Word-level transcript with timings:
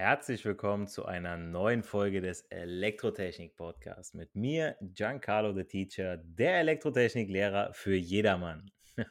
Herzlich 0.00 0.44
willkommen 0.44 0.86
zu 0.86 1.06
einer 1.06 1.36
neuen 1.36 1.82
Folge 1.82 2.20
des 2.20 2.42
Elektrotechnik 2.42 3.56
Podcasts 3.56 4.14
mit 4.14 4.36
mir, 4.36 4.76
Giancarlo 4.80 5.52
the 5.52 5.64
Teacher, 5.64 6.18
der 6.18 6.60
Elektrotechniklehrer 6.60 7.74
für 7.74 7.96
jedermann. 7.96 8.70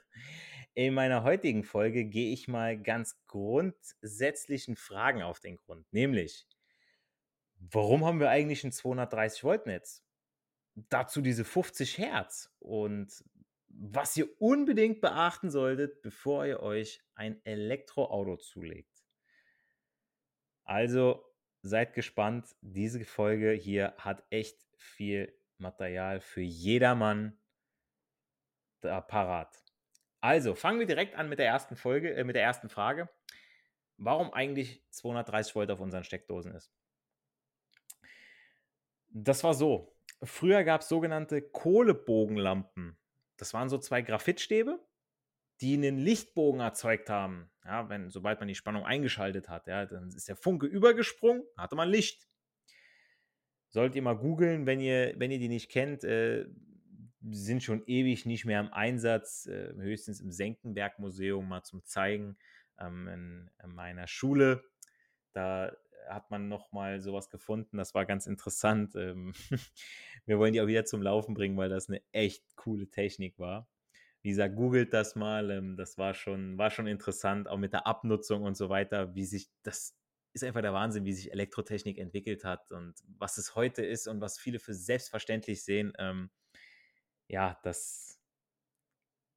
In 0.75 0.93
meiner 0.93 1.23
heutigen 1.23 1.65
Folge 1.65 2.05
gehe 2.05 2.31
ich 2.31 2.47
mal 2.47 2.81
ganz 2.81 3.21
grundsätzlichen 3.27 4.77
Fragen 4.77 5.23
auf 5.23 5.41
den 5.41 5.57
Grund, 5.57 5.91
nämlich, 5.91 6.47
warum 7.59 8.05
haben 8.05 8.21
wir 8.21 8.29
eigentlich 8.29 8.63
ein 8.63 8.71
230 8.71 9.43
Volt 9.43 9.65
Netz? 9.65 10.05
Dazu 10.73 11.19
diese 11.19 11.43
50 11.43 11.97
Hertz 11.97 12.49
und 12.59 13.25
was 13.67 14.15
ihr 14.15 14.29
unbedingt 14.39 15.01
beachten 15.01 15.51
solltet, 15.51 16.01
bevor 16.01 16.45
ihr 16.45 16.61
euch 16.61 17.01
ein 17.13 17.43
Elektroauto 17.43 18.37
zulegt. 18.37 19.03
Also 20.67 21.25
seid 21.61 21.93
gespannt. 21.93 22.55
Diese 22.61 23.03
Folge 23.05 23.51
hier 23.51 23.93
hat 23.97 24.23
echt 24.29 24.67
viel 24.75 25.33
Material 25.57 26.19
für 26.19 26.41
jedermann 26.41 27.39
da 28.81 29.01
parat. 29.01 29.63
Also 30.19 30.55
fangen 30.55 30.79
wir 30.79 30.85
direkt 30.85 31.15
an 31.15 31.29
mit 31.29 31.39
der 31.39 31.47
ersten 31.47 31.75
Folge, 31.75 32.13
äh, 32.13 32.23
mit 32.23 32.35
der 32.35 32.43
ersten 32.43 32.69
Frage. 32.69 33.09
Warum 33.95 34.33
eigentlich 34.33 34.83
230 34.89 35.55
Volt 35.55 35.71
auf 35.71 35.79
unseren 35.79 36.03
Steckdosen 36.03 36.53
ist? 36.53 36.71
Das 39.09 39.43
war 39.43 39.53
so. 39.53 39.95
Früher 40.21 40.63
gab 40.63 40.81
es 40.81 40.89
sogenannte 40.89 41.41
Kohlebogenlampen. 41.41 42.97
Das 43.37 43.53
waren 43.53 43.69
so 43.69 43.77
zwei 43.77 44.01
Graphitstäbe 44.01 44.85
die 45.61 45.73
einen 45.73 45.97
Lichtbogen 45.97 46.61
erzeugt 46.61 47.09
haben. 47.09 47.49
Ja, 47.65 47.89
wenn, 47.89 48.09
sobald 48.09 48.39
man 48.39 48.47
die 48.47 48.55
Spannung 48.55 48.85
eingeschaltet 48.85 49.49
hat, 49.49 49.67
ja, 49.67 49.85
dann 49.85 50.09
ist 50.09 50.27
der 50.27 50.35
Funke 50.35 50.67
übergesprungen, 50.67 51.43
hatte 51.57 51.75
man 51.75 51.89
Licht. 51.89 52.27
Sollt 53.69 53.95
ihr 53.95 54.01
mal 54.01 54.17
googeln, 54.17 54.65
wenn 54.65 54.79
ihr, 54.79 55.13
wenn 55.17 55.31
ihr 55.31 55.39
die 55.39 55.49
nicht 55.49 55.69
kennt, 55.69 56.03
äh, 56.03 56.45
sind 57.29 57.63
schon 57.63 57.83
ewig 57.85 58.25
nicht 58.25 58.45
mehr 58.45 58.59
im 58.59 58.71
Einsatz, 58.71 59.47
äh, 59.47 59.73
höchstens 59.75 60.21
im 60.21 60.31
Senckenberg-Museum 60.31 61.47
mal 61.47 61.63
zum 61.63 61.83
Zeigen 61.83 62.37
ähm, 62.79 63.07
in, 63.07 63.49
in, 63.63 63.75
meiner 63.75 64.07
Schule. 64.07 64.63
Da 65.33 65.75
hat 66.07 66.31
man 66.31 66.47
noch 66.47 66.71
mal 66.71 67.01
sowas 67.01 67.29
gefunden, 67.29 67.77
das 67.77 67.93
war 67.93 68.05
ganz 68.05 68.27
interessant. 68.27 68.95
Ähm, 68.95 69.33
wir 70.25 70.39
wollen 70.39 70.53
die 70.53 70.61
auch 70.61 70.67
wieder 70.67 70.85
zum 70.85 71.01
Laufen 71.01 71.33
bringen, 71.33 71.57
weil 71.57 71.69
das 71.69 71.89
eine 71.89 72.01
echt 72.11 72.55
coole 72.55 72.89
Technik 72.89 73.37
war. 73.39 73.67
Wie 74.27 74.31
gesagt, 74.31 74.57
googelt 74.57 74.91
das 74.93 75.15
mal. 75.15 75.49
Ähm, 75.51 75.77
das 75.77 75.97
war 75.97 76.13
schon, 76.13 76.57
war 76.57 76.69
schon 76.69 76.85
interessant, 76.85 77.47
auch 77.47 77.57
mit 77.57 77.71
der 77.71 77.87
Abnutzung 77.87 78.43
und 78.43 78.57
so 78.57 78.67
weiter, 78.67 79.15
wie 79.15 79.23
sich 79.23 79.49
das 79.63 79.95
ist 80.33 80.43
einfach 80.43 80.59
der 80.59 80.73
Wahnsinn, 80.73 81.05
wie 81.05 81.13
sich 81.13 81.31
Elektrotechnik 81.31 81.97
entwickelt 81.97 82.43
hat 82.43 82.69
und 82.73 82.95
was 83.17 83.37
es 83.37 83.55
heute 83.55 83.85
ist 83.85 84.05
und 84.05 84.19
was 84.19 84.37
viele 84.37 84.59
für 84.59 84.73
selbstverständlich 84.73 85.63
sehen. 85.63 85.93
Ähm, 85.97 86.29
ja, 87.29 87.57
das 87.63 88.19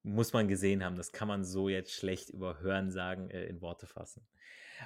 muss 0.03 0.33
man 0.33 0.49
gesehen 0.49 0.85
haben. 0.85 0.97
Das 0.97 1.13
kann 1.13 1.29
man 1.29 1.45
so 1.45 1.69
jetzt 1.69 1.93
schlecht 1.93 2.31
über 2.31 2.59
Hören 2.59 2.91
sagen, 2.91 3.31
äh, 3.31 3.45
in 3.45 3.61
Worte 3.61 3.87
fassen. 3.87 4.27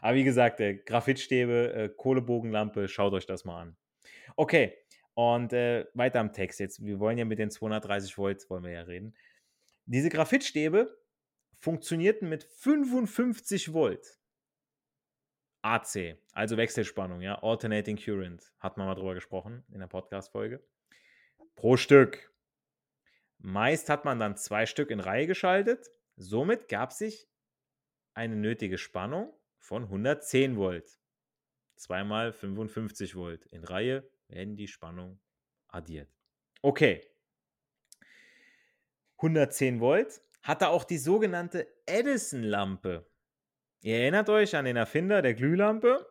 Aber 0.02 0.16
wie 0.16 0.24
gesagt, 0.24 0.60
äh, 0.60 0.74
Graphitstäbe, 0.74 1.72
äh, 1.72 1.88
Kohlebogenlampe, 1.88 2.88
schaut 2.88 3.14
euch 3.14 3.24
das 3.24 3.46
mal 3.46 3.62
an. 3.62 3.76
Okay, 4.36 4.76
und 5.14 5.54
äh, 5.54 5.86
weiter 5.94 6.20
am 6.20 6.34
Text 6.34 6.60
jetzt. 6.60 6.84
Wir 6.84 7.00
wollen 7.00 7.16
ja 7.16 7.24
mit 7.24 7.38
den 7.38 7.50
230 7.50 8.18
Volt, 8.18 8.50
wollen 8.50 8.64
wir 8.64 8.72
ja 8.72 8.82
reden. 8.82 9.14
Diese 9.86 10.08
Graphitstäbe 10.08 10.98
funktionierten 11.56 12.28
mit 12.28 12.44
55 12.44 13.72
Volt. 13.72 14.18
AC, 15.62 16.18
also 16.32 16.56
Wechselspannung, 16.56 17.22
ja, 17.22 17.42
Alternating 17.42 17.96
Current, 17.96 18.52
hat 18.58 18.76
man 18.76 18.86
mal 18.86 18.94
drüber 18.94 19.14
gesprochen 19.14 19.64
in 19.72 19.80
der 19.80 19.86
Podcast-Folge. 19.86 20.62
Pro 21.54 21.76
Stück. 21.76 22.32
Meist 23.38 23.88
hat 23.88 24.04
man 24.04 24.18
dann 24.18 24.36
zwei 24.36 24.66
Stück 24.66 24.90
in 24.90 25.00
Reihe 25.00 25.26
geschaltet. 25.26 25.90
Somit 26.16 26.68
gab 26.68 26.92
sich 26.92 27.28
eine 28.14 28.36
nötige 28.36 28.78
Spannung 28.78 29.32
von 29.58 29.84
110 29.84 30.56
Volt. 30.56 30.98
Zweimal 31.76 32.32
55 32.32 33.16
Volt. 33.16 33.46
In 33.46 33.64
Reihe 33.64 34.08
werden 34.28 34.56
die 34.56 34.68
Spannung 34.68 35.20
addiert. 35.68 36.08
Okay. 36.62 37.13
110 39.24 39.80
Volt, 39.80 40.20
hatte 40.42 40.68
auch 40.68 40.84
die 40.84 40.98
sogenannte 40.98 41.66
Edison-Lampe. 41.86 43.06
Ihr 43.80 43.96
erinnert 43.96 44.28
euch 44.28 44.54
an 44.54 44.66
den 44.66 44.76
Erfinder 44.76 45.22
der 45.22 45.32
Glühlampe, 45.32 46.06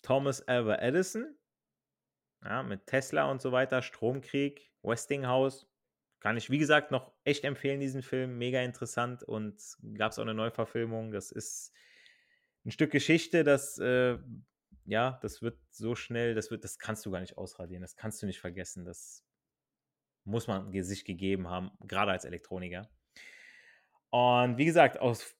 Thomas 0.00 0.48
Alva 0.48 0.76
Edison, 0.76 1.36
ja, 2.42 2.62
mit 2.62 2.86
Tesla 2.86 3.30
und 3.30 3.42
so 3.42 3.52
weiter, 3.52 3.82
Stromkrieg, 3.82 4.72
Westinghouse. 4.82 5.66
Kann 6.20 6.38
ich, 6.38 6.48
wie 6.48 6.58
gesagt, 6.58 6.90
noch 6.90 7.12
echt 7.24 7.44
empfehlen, 7.44 7.80
diesen 7.80 8.02
Film. 8.02 8.38
Mega 8.38 8.62
interessant 8.62 9.22
und 9.22 9.60
gab 9.94 10.12
es 10.12 10.18
auch 10.18 10.22
eine 10.22 10.34
Neuverfilmung. 10.34 11.12
Das 11.12 11.32
ist 11.32 11.74
ein 12.64 12.70
Stück 12.70 12.90
Geschichte, 12.90 13.44
das, 13.44 13.76
äh, 13.78 14.16
ja, 14.86 15.18
das 15.20 15.42
wird 15.42 15.58
so 15.70 15.94
schnell, 15.94 16.34
das 16.34 16.50
wird, 16.50 16.64
das 16.64 16.78
kannst 16.78 17.04
du 17.04 17.10
gar 17.10 17.20
nicht 17.20 17.36
ausradieren, 17.36 17.82
das 17.82 17.96
kannst 17.96 18.22
du 18.22 18.26
nicht 18.26 18.40
vergessen. 18.40 18.86
Das 18.86 19.24
muss 20.24 20.46
man 20.46 20.72
sich 20.82 21.04
gegeben 21.04 21.48
haben, 21.48 21.70
gerade 21.86 22.12
als 22.12 22.24
Elektroniker. 22.24 22.88
Und 24.10 24.58
wie 24.58 24.64
gesagt, 24.64 25.00
aus 25.00 25.36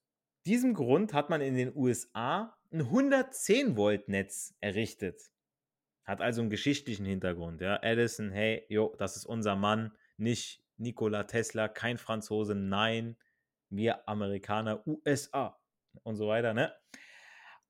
diesem 0.46 0.74
Grund 0.74 1.12
hat 1.12 1.30
man 1.30 1.40
in 1.40 1.54
den 1.54 1.74
USA 1.76 2.56
ein 2.72 2.82
110 2.82 3.76
Volt 3.76 4.08
Netz 4.08 4.56
errichtet. 4.60 5.20
Hat 6.04 6.20
also 6.20 6.40
einen 6.40 6.50
geschichtlichen 6.50 7.04
Hintergrund. 7.04 7.60
Ja. 7.60 7.78
Edison, 7.82 8.30
hey, 8.30 8.64
jo, 8.68 8.94
das 8.98 9.16
ist 9.16 9.26
unser 9.26 9.56
Mann, 9.56 9.92
nicht 10.16 10.64
Nikola 10.76 11.24
Tesla, 11.24 11.68
kein 11.68 11.98
Franzose, 11.98 12.54
nein, 12.54 13.16
wir 13.68 14.08
Amerikaner, 14.08 14.86
USA 14.86 15.60
und 16.02 16.16
so 16.16 16.28
weiter. 16.28 16.54
Ne? 16.54 16.72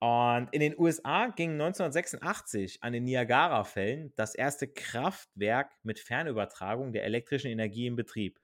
Und 0.01 0.49
in 0.53 0.61
den 0.61 0.79
USA 0.79 1.29
ging 1.29 1.53
1986 1.53 2.83
an 2.83 2.95
den 2.95 3.05
Niagara-Fällen 3.05 4.15
das 4.17 4.35
erste 4.35 4.67
Kraftwerk 4.67 5.73
mit 5.83 6.01
Fernübertragung 6.01 6.93
der 6.93 7.05
elektrischen 7.05 7.51
Energie 7.51 7.87
in 7.87 7.97
Betrieb. 7.97 8.41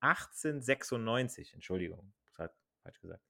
1896, 0.00 1.52
Entschuldigung, 1.52 2.12
hat 2.38 2.54
falsch 2.82 3.00
gesagt. 3.00 3.22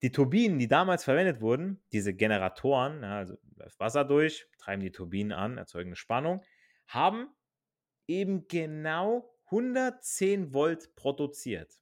Die 0.00 0.10
Turbinen, 0.10 0.58
die 0.58 0.68
damals 0.68 1.04
verwendet 1.04 1.42
wurden, 1.42 1.82
diese 1.92 2.14
Generatoren, 2.14 3.04
also 3.04 3.36
läuft 3.56 3.78
Wasser 3.78 4.04
durch, 4.04 4.48
treiben 4.58 4.82
die 4.82 4.90
Turbinen 4.90 5.32
an, 5.32 5.58
erzeugen 5.58 5.90
eine 5.90 5.96
Spannung, 5.96 6.42
haben 6.88 7.28
eben 8.08 8.48
genau 8.48 9.36
110 9.44 10.54
Volt 10.54 10.96
produziert. 10.96 11.78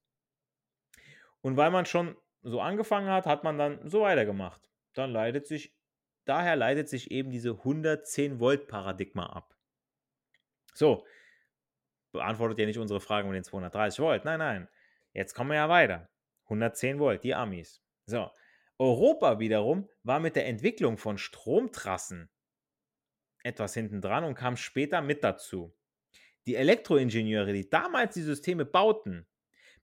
Und 1.40 1.56
weil 1.56 1.70
man 1.70 1.86
schon 1.86 2.16
so 2.42 2.60
angefangen 2.60 3.08
hat, 3.08 3.26
hat 3.26 3.44
man 3.44 3.58
dann 3.58 3.88
so 3.88 4.02
weitergemacht. 4.02 4.70
Dann 4.94 5.10
leitet 5.10 5.46
sich, 5.46 5.74
daher 6.24 6.56
leitet 6.56 6.88
sich 6.88 7.10
eben 7.10 7.30
diese 7.30 7.50
110 7.50 8.40
Volt 8.40 8.66
Paradigma 8.66 9.26
ab. 9.26 9.56
So, 10.74 11.04
beantwortet 12.12 12.58
ja 12.58 12.66
nicht 12.66 12.78
unsere 12.78 13.00
Fragen 13.00 13.28
um 13.28 13.34
den 13.34 13.44
230 13.44 14.00
Volt. 14.00 14.24
Nein, 14.24 14.38
nein. 14.38 14.68
Jetzt 15.12 15.34
kommen 15.34 15.50
wir 15.50 15.56
ja 15.56 15.68
weiter. 15.68 16.08
110 16.44 16.98
Volt, 16.98 17.24
die 17.24 17.34
Amis. 17.34 17.82
So, 18.06 18.30
Europa 18.78 19.38
wiederum 19.38 19.88
war 20.02 20.20
mit 20.20 20.36
der 20.36 20.46
Entwicklung 20.46 20.96
von 20.96 21.18
Stromtrassen 21.18 22.30
etwas 23.42 23.74
hinten 23.74 24.00
dran 24.00 24.24
und 24.24 24.34
kam 24.34 24.56
später 24.56 25.00
mit 25.02 25.24
dazu. 25.24 25.74
Die 26.46 26.56
Elektroingenieure, 26.56 27.52
die 27.52 27.68
damals 27.68 28.14
die 28.14 28.22
Systeme 28.22 28.64
bauten, 28.64 29.26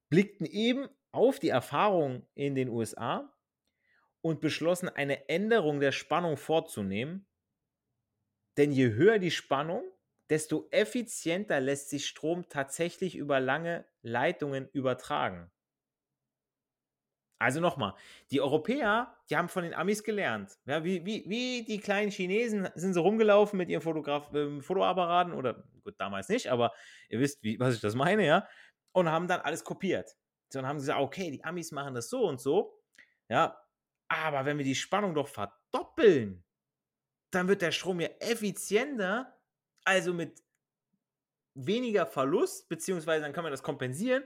blickten 0.10 0.46
eben 0.46 0.88
auf 1.18 1.40
die 1.40 1.50
Erfahrung 1.50 2.26
in 2.36 2.56
den 2.56 2.70
USA 2.70 3.34
und 4.22 4.42
beschlossen, 4.42 4.90
eine 4.90 5.30
Änderung 5.30 5.80
der 5.80 5.92
Spannung 5.92 6.38
vorzunehmen. 6.38 7.28
Denn 8.58 8.74
je 8.74 8.90
höher 8.92 9.20
die 9.20 9.32
Spannung, 9.32 9.84
desto 10.30 10.68
effizienter 10.72 11.62
lässt 11.62 11.90
sich 11.90 12.08
Strom 12.08 12.50
tatsächlich 12.50 13.16
über 13.16 13.40
lange 13.40 13.86
Leitungen 14.02 14.68
übertragen. 14.74 15.50
Also 17.40 17.60
nochmal, 17.60 17.94
die 18.32 18.42
Europäer, 18.42 19.16
die 19.30 19.38
haben 19.38 19.48
von 19.48 19.64
den 19.64 19.76
Amis 19.76 20.04
gelernt. 20.04 20.58
Ja, 20.66 20.84
wie, 20.84 21.06
wie, 21.06 21.24
wie 21.28 21.64
die 21.64 21.80
kleinen 21.80 22.10
Chinesen 22.10 22.68
sind 22.74 22.94
sie 22.94 23.00
rumgelaufen 23.00 23.58
mit 23.58 23.70
ihren 23.70 23.82
Fotograf 23.82 24.34
äh, 24.34 24.60
Fotoapparaten 24.60 25.34
oder 25.34 25.64
gut, 25.84 25.96
damals 26.00 26.30
nicht, 26.30 26.48
aber 26.48 26.74
ihr 27.10 27.20
wisst, 27.20 27.44
wie, 27.44 27.60
was 27.60 27.76
ich 27.76 27.82
das 27.82 27.94
meine, 27.94 28.26
ja, 28.26 28.48
und 28.92 29.10
haben 29.12 29.28
dann 29.28 29.42
alles 29.42 29.64
kopiert. 29.64 30.16
So, 30.50 30.60
dann 30.60 30.68
haben 30.68 30.78
gesagt, 30.78 31.00
okay, 31.00 31.32
die 31.32 31.44
Amis 31.44 31.72
machen 31.72 31.94
das 31.94 32.10
so 32.10 32.26
und 32.26 32.40
so, 32.40 32.82
ja, 33.30 33.62
aber 34.08 34.46
wenn 34.46 34.58
wir 34.58 34.66
die 34.66 34.76
Spannung 34.76 35.14
doch 35.14 35.28
verdoppeln, 35.28 36.44
dann 37.32 37.48
wird 37.48 37.62
der 37.62 37.72
Strom 37.72 38.00
ja 38.00 38.08
effizienter, 38.20 39.38
also 39.84 40.14
mit 40.14 40.42
weniger 41.54 42.06
Verlust, 42.06 42.70
beziehungsweise 42.70 43.24
dann 43.24 43.34
kann 43.34 43.44
man 43.44 43.52
das 43.52 43.64
kompensieren, 43.64 44.24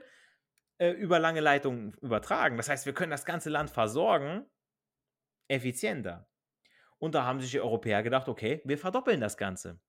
äh, 0.78 0.90
über 0.90 1.18
lange 1.18 1.40
Leitungen 1.40 1.94
übertragen. 2.00 2.56
Das 2.56 2.68
heißt, 2.68 2.86
wir 2.86 2.94
können 2.94 3.10
das 3.10 3.24
ganze 3.24 3.50
Land 3.50 3.70
versorgen, 3.70 4.46
effizienter. 5.48 6.28
Und 6.98 7.14
da 7.14 7.24
haben 7.24 7.40
sich 7.40 7.50
die 7.50 7.60
Europäer 7.60 8.02
gedacht, 8.02 8.28
okay, 8.28 8.62
wir 8.64 8.78
verdoppeln 8.78 9.20
das 9.20 9.36
Ganze. 9.36 9.80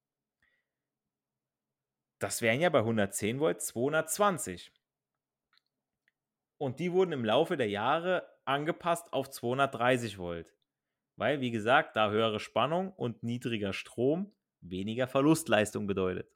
Das 2.20 2.42
wären 2.42 2.62
ja 2.62 2.70
bei 2.70 2.80
110 2.80 3.40
Volt 3.40 3.62
220. 3.62 4.72
Und 6.58 6.80
die 6.80 6.92
wurden 6.92 7.12
im 7.12 7.26
Laufe 7.26 7.58
der 7.58 7.70
Jahre 7.70 8.28
angepasst 8.46 9.12
auf 9.12 9.30
230 9.30 10.18
Volt. 10.18 10.54
Weil, 11.16 11.42
wie 11.42 11.52
gesagt, 11.52 11.96
da 11.96 12.10
höhere 12.10 12.40
Spannung 12.40 12.92
und 12.94 13.24
niedriger 13.24 13.74
Strom 13.74 14.34
weniger 14.62 15.08
Verlustleistung 15.08 15.88
bedeutet. 15.88 16.30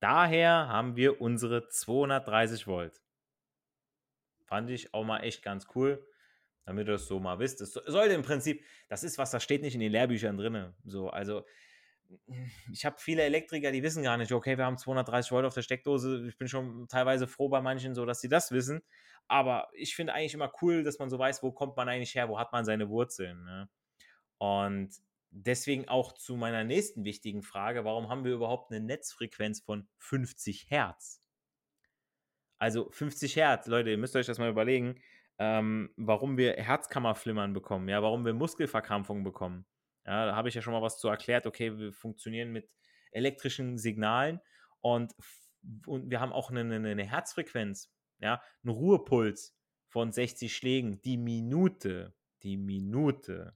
Daher 0.00 0.68
haben 0.68 0.96
wir 0.96 1.20
unsere 1.20 1.68
230 1.68 2.66
Volt. 2.66 3.00
Fand 4.44 4.70
ich 4.70 4.94
auch 4.94 5.04
mal 5.04 5.20
echt 5.20 5.42
ganz 5.42 5.66
cool, 5.74 6.04
damit 6.64 6.88
ihr 6.88 6.92
das 6.92 7.06
so 7.06 7.18
mal 7.20 7.38
wisst. 7.38 7.60
Es 7.60 7.72
sollte 7.72 8.14
im 8.14 8.22
Prinzip, 8.22 8.64
das 8.88 9.02
ist 9.02 9.18
was, 9.18 9.30
das 9.30 9.42
steht 9.42 9.62
nicht 9.62 9.74
in 9.74 9.80
den 9.80 9.92
Lehrbüchern 9.92 10.36
drin. 10.36 10.74
So, 10.84 11.08
also 11.10 11.44
ich 12.72 12.84
habe 12.84 12.96
viele 12.98 13.22
Elektriker, 13.22 13.70
die 13.70 13.82
wissen 13.82 14.02
gar 14.02 14.16
nicht, 14.16 14.32
okay, 14.32 14.56
wir 14.56 14.64
haben 14.64 14.78
230 14.78 15.30
Volt 15.30 15.44
auf 15.44 15.54
der 15.54 15.62
Steckdose. 15.62 16.26
Ich 16.28 16.38
bin 16.38 16.48
schon 16.48 16.88
teilweise 16.88 17.26
froh 17.26 17.48
bei 17.48 17.60
manchen 17.60 17.94
so, 17.94 18.06
dass 18.06 18.20
sie 18.20 18.28
das 18.28 18.50
wissen. 18.50 18.82
Aber 19.26 19.68
ich 19.72 19.94
finde 19.94 20.14
eigentlich 20.14 20.34
immer 20.34 20.52
cool, 20.62 20.82
dass 20.82 20.98
man 20.98 21.10
so 21.10 21.18
weiß, 21.18 21.42
wo 21.42 21.52
kommt 21.52 21.76
man 21.76 21.88
eigentlich 21.88 22.14
her, 22.14 22.28
wo 22.28 22.38
hat 22.38 22.52
man 22.52 22.64
seine 22.64 22.88
Wurzeln. 22.88 23.44
Ne? 23.44 23.68
Und 24.38 24.90
deswegen 25.30 25.88
auch 25.88 26.12
zu 26.12 26.36
meiner 26.36 26.64
nächsten 26.64 27.04
wichtigen 27.04 27.42
Frage, 27.42 27.84
warum 27.84 28.08
haben 28.08 28.24
wir 28.24 28.32
überhaupt 28.32 28.70
eine 28.70 28.84
Netzfrequenz 28.84 29.60
von 29.60 29.86
50 29.98 30.70
Hertz? 30.70 31.22
Also 32.58 32.90
50 32.90 33.36
Hertz, 33.36 33.66
Leute, 33.66 33.90
ihr 33.90 33.98
müsst 33.98 34.16
euch 34.16 34.26
das 34.26 34.38
mal 34.38 34.50
überlegen, 34.50 35.00
ähm, 35.38 35.92
warum 35.96 36.36
wir 36.36 36.54
Herzkammerflimmern 36.54 37.52
bekommen, 37.52 37.88
ja, 37.88 38.02
warum 38.02 38.24
wir 38.24 38.34
Muskelverkrampfungen 38.34 39.22
bekommen. 39.22 39.66
Ja, 40.08 40.24
da 40.24 40.34
habe 40.34 40.48
ich 40.48 40.54
ja 40.54 40.62
schon 40.62 40.72
mal 40.72 40.80
was 40.80 40.98
zu 40.98 41.08
erklärt. 41.08 41.46
Okay, 41.46 41.78
wir 41.78 41.92
funktionieren 41.92 42.50
mit 42.50 42.74
elektrischen 43.10 43.76
Signalen 43.76 44.40
und, 44.80 45.14
und 45.86 46.10
wir 46.10 46.20
haben 46.20 46.32
auch 46.32 46.50
eine, 46.50 46.60
eine, 46.60 47.04
Herzfrequenz, 47.04 47.92
ja, 48.18 48.40
einen 48.64 48.74
Ruhepuls 48.74 49.54
von 49.86 50.10
60 50.10 50.56
Schlägen 50.56 51.02
die 51.02 51.18
Minute, 51.18 52.14
die 52.42 52.56
Minute. 52.56 53.54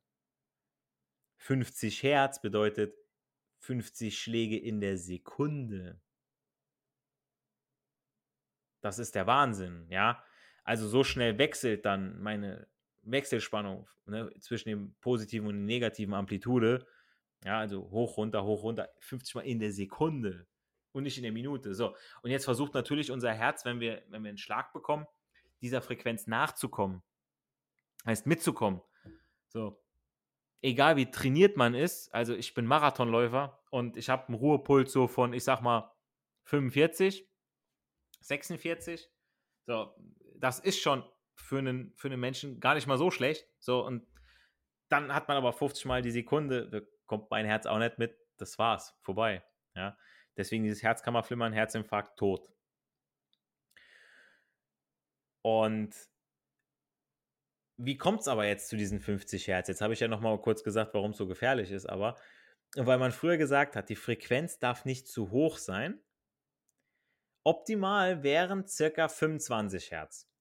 50 1.38 2.02
Hertz 2.02 2.42
bedeutet 2.42 2.94
50 3.60 4.18
Schläge 4.18 4.58
in 4.58 4.82
der 4.82 4.98
Sekunde. 4.98 6.02
Das 8.82 8.98
ist 8.98 9.14
der 9.14 9.26
Wahnsinn, 9.26 9.86
ja. 9.88 10.22
Also 10.64 10.86
so 10.86 11.02
schnell 11.02 11.38
wechselt 11.38 11.86
dann 11.86 12.20
meine 12.20 12.68
Wechselspannung 13.02 13.88
ne, 14.06 14.30
zwischen 14.40 14.68
dem 14.68 14.94
positiven 15.00 15.48
und 15.48 15.56
der 15.56 15.64
negativen 15.64 16.14
Amplitude. 16.14 16.86
Ja, 17.44 17.58
also 17.58 17.90
hoch, 17.90 18.16
runter, 18.16 18.44
hoch, 18.44 18.62
runter, 18.62 18.88
50 19.00 19.34
Mal 19.34 19.42
in 19.42 19.58
der 19.58 19.72
Sekunde 19.72 20.46
und 20.92 21.02
nicht 21.02 21.16
in 21.16 21.24
der 21.24 21.32
Minute. 21.32 21.74
So, 21.74 21.96
und 22.22 22.30
jetzt 22.30 22.44
versucht 22.44 22.74
natürlich 22.74 23.10
unser 23.10 23.32
Herz, 23.32 23.64
wenn 23.64 23.80
wir, 23.80 24.02
wenn 24.08 24.22
wir 24.22 24.28
einen 24.28 24.38
Schlag 24.38 24.72
bekommen, 24.72 25.06
dieser 25.60 25.82
Frequenz 25.82 26.26
nachzukommen. 26.26 27.02
Heißt 28.04 28.26
mitzukommen. 28.26 28.80
So, 29.48 29.82
egal 30.60 30.96
wie 30.96 31.10
trainiert 31.10 31.56
man 31.56 31.74
ist, 31.74 32.12
also 32.14 32.34
ich 32.34 32.54
bin 32.54 32.66
Marathonläufer 32.66 33.60
und 33.70 33.96
ich 33.96 34.08
habe 34.08 34.28
einen 34.28 34.36
Ruhepuls 34.36 34.92
so 34.92 35.08
von, 35.08 35.32
ich 35.32 35.44
sag 35.44 35.62
mal, 35.62 35.92
45, 36.44 37.28
46. 38.20 39.10
So, 39.66 39.94
das 40.36 40.58
ist 40.58 40.80
schon 40.80 41.04
für 41.42 41.58
einen, 41.58 41.92
für 41.96 42.08
einen 42.08 42.20
Menschen 42.20 42.60
gar 42.60 42.74
nicht 42.74 42.86
mal 42.86 42.98
so 42.98 43.10
schlecht. 43.10 43.46
So, 43.58 43.84
und 43.84 44.06
dann 44.88 45.12
hat 45.14 45.28
man 45.28 45.36
aber 45.36 45.52
50 45.52 45.84
Mal 45.86 46.02
die 46.02 46.10
Sekunde, 46.10 46.68
da 46.70 46.80
kommt 47.06 47.30
mein 47.30 47.44
Herz 47.44 47.66
auch 47.66 47.78
nicht 47.78 47.98
mit, 47.98 48.16
das 48.38 48.58
war's, 48.58 48.96
vorbei. 49.00 49.42
Ja, 49.74 49.98
deswegen 50.36 50.64
dieses 50.64 50.82
Herzkammerflimmern, 50.82 51.52
Herzinfarkt, 51.52 52.18
tot. 52.18 52.48
Und 55.42 55.94
wie 57.76 57.96
kommt 57.96 58.20
es 58.20 58.28
aber 58.28 58.46
jetzt 58.46 58.68
zu 58.68 58.76
diesen 58.76 59.00
50 59.00 59.48
Hertz? 59.48 59.68
Jetzt 59.68 59.80
habe 59.80 59.92
ich 59.92 60.00
ja 60.00 60.08
noch 60.08 60.20
mal 60.20 60.40
kurz 60.40 60.62
gesagt, 60.62 60.94
warum 60.94 61.10
es 61.10 61.16
so 61.16 61.26
gefährlich 61.26 61.72
ist, 61.72 61.86
aber 61.86 62.16
weil 62.76 62.98
man 62.98 63.10
früher 63.10 63.36
gesagt 63.36 63.74
hat, 63.74 63.88
die 63.88 63.96
Frequenz 63.96 64.58
darf 64.58 64.84
nicht 64.84 65.08
zu 65.08 65.30
hoch 65.30 65.58
sein. 65.58 66.00
Optimal 67.44 68.22
wären 68.22 68.68
circa 68.68 69.08
25 69.08 69.90
Hertz 69.90 70.31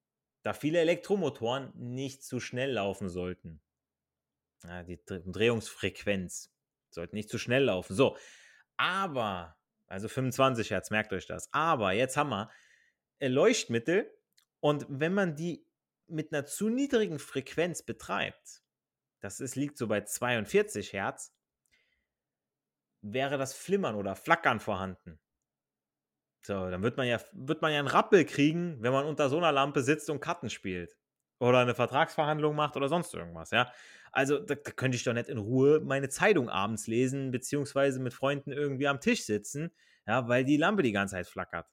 da 0.43 0.53
viele 0.53 0.79
Elektromotoren 0.79 1.71
nicht 1.75 2.23
zu 2.23 2.39
schnell 2.39 2.71
laufen 2.71 3.09
sollten. 3.09 3.61
Ja, 4.63 4.83
die 4.83 4.99
Drehungsfrequenz 5.05 6.53
sollte 6.89 7.15
nicht 7.15 7.29
zu 7.29 7.37
schnell 7.37 7.63
laufen. 7.63 7.95
So, 7.95 8.17
aber, 8.77 9.57
also 9.87 10.07
25 10.07 10.71
Hertz, 10.71 10.89
merkt 10.89 11.13
euch 11.13 11.25
das. 11.25 11.51
Aber 11.53 11.93
jetzt 11.93 12.17
haben 12.17 12.29
wir 12.29 12.51
äh, 13.19 13.27
Leuchtmittel 13.27 14.11
und 14.59 14.85
wenn 14.89 15.13
man 15.13 15.35
die 15.35 15.65
mit 16.07 16.33
einer 16.33 16.45
zu 16.45 16.69
niedrigen 16.69 17.19
Frequenz 17.19 17.83
betreibt, 17.83 18.61
das 19.19 19.39
ist, 19.39 19.55
liegt 19.55 19.77
so 19.77 19.87
bei 19.87 20.01
42 20.01 20.93
Hertz, 20.93 21.33
wäre 23.01 23.37
das 23.37 23.53
Flimmern 23.53 23.95
oder 23.95 24.15
Flackern 24.15 24.59
vorhanden. 24.59 25.19
So, 26.41 26.69
dann 26.69 26.81
wird 26.81 26.97
man 26.97 27.07
ja, 27.07 27.19
wird 27.33 27.61
man 27.61 27.71
ja 27.71 27.79
einen 27.79 27.87
Rappel 27.87 28.25
kriegen, 28.25 28.81
wenn 28.81 28.91
man 28.93 29.05
unter 29.05 29.29
so 29.29 29.37
einer 29.37 29.51
Lampe 29.51 29.81
sitzt 29.81 30.09
und 30.09 30.19
Karten 30.19 30.49
spielt. 30.49 30.97
Oder 31.39 31.59
eine 31.59 31.73
Vertragsverhandlung 31.75 32.55
macht 32.55 32.75
oder 32.77 32.87
sonst 32.87 33.13
irgendwas, 33.13 33.51
ja. 33.51 33.71
Also, 34.11 34.39
da, 34.39 34.55
da 34.55 34.71
könnte 34.71 34.95
ich 34.95 35.03
doch 35.03 35.13
nicht 35.13 35.29
in 35.29 35.37
Ruhe 35.37 35.79
meine 35.79 36.09
Zeitung 36.09 36.49
abends 36.49 36.87
lesen, 36.87 37.31
beziehungsweise 37.31 37.99
mit 37.99 38.13
Freunden 38.13 38.51
irgendwie 38.51 38.87
am 38.87 38.99
Tisch 38.99 39.23
sitzen, 39.25 39.71
ja, 40.07 40.27
weil 40.27 40.43
die 40.43 40.57
Lampe 40.57 40.83
die 40.83 40.91
ganze 40.91 41.15
Zeit 41.15 41.27
flackert. 41.27 41.67